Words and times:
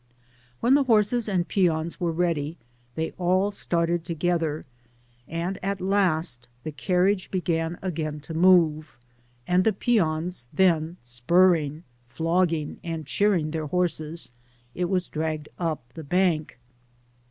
When 0.61 0.73
the 0.73 0.85
horses 0.85 1.29
and 1.29 1.47
peons 1.47 1.99
were 1.99 2.11
ready, 2.11 2.57
they 2.95 3.11
all 3.19 3.51
started 3.51 4.03
together, 4.03 4.65
and 5.27 5.59
at 5.61 5.79
last 5.79 6.47
the 6.63 6.71
carriage 6.71 7.29
began 7.29 7.77
again 7.83 8.19
to 8.21 8.33
move; 8.33 8.97
and 9.45 9.63
the 9.63 9.73
peons 9.73 10.47
then 10.51 10.97
spurring, 11.03 11.83
flog* 12.07 12.49
ging, 12.49 12.79
and 12.83 13.05
cheering 13.05 13.51
their 13.51 13.67
horses, 13.67 14.31
it 14.73 14.85
was 14.85 15.07
dragged 15.07 15.49
up 15.59 15.93
the 15.93 16.03
bank. 16.03 16.57